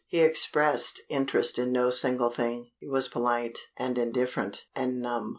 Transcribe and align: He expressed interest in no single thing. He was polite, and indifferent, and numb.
He 0.07 0.19
expressed 0.21 0.99
interest 1.09 1.59
in 1.59 1.71
no 1.71 1.91
single 1.91 2.31
thing. 2.31 2.71
He 2.79 2.87
was 2.87 3.07
polite, 3.07 3.59
and 3.77 3.99
indifferent, 3.99 4.65
and 4.75 4.99
numb. 4.99 5.29